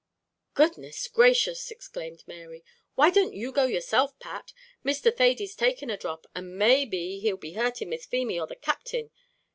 [0.55, 2.63] "Goodness gracious!" exclaimed Mary,
[2.95, 4.51] "why don't you go yourself, Pat?
[4.83, 5.15] Mr.
[5.15, 9.11] Thady's taken a dhrop, and maybe he'll be hurting Miss Feemy or the Captain.